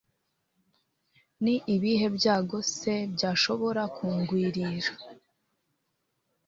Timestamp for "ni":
1.43-1.55